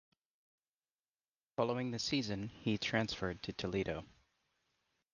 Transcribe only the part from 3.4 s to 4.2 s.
to Toledo.